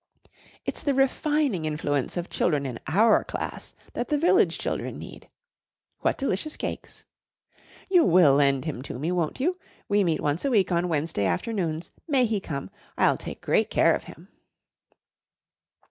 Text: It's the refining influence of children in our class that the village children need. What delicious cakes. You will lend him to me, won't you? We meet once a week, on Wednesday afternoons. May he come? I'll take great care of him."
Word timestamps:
It's 0.65 0.81
the 0.81 0.95
refining 0.95 1.63
influence 1.65 2.17
of 2.17 2.27
children 2.31 2.65
in 2.65 2.79
our 2.87 3.23
class 3.23 3.75
that 3.93 4.09
the 4.09 4.17
village 4.17 4.57
children 4.57 4.97
need. 4.97 5.29
What 5.99 6.17
delicious 6.17 6.57
cakes. 6.57 7.05
You 7.87 8.03
will 8.03 8.33
lend 8.33 8.65
him 8.65 8.81
to 8.81 8.97
me, 8.97 9.11
won't 9.11 9.39
you? 9.39 9.59
We 9.87 10.03
meet 10.03 10.19
once 10.19 10.43
a 10.43 10.49
week, 10.49 10.71
on 10.71 10.89
Wednesday 10.89 11.25
afternoons. 11.25 11.91
May 12.07 12.25
he 12.25 12.39
come? 12.39 12.71
I'll 12.97 13.15
take 13.15 13.41
great 13.41 13.69
care 13.69 13.93
of 13.93 14.05
him." 14.05 14.29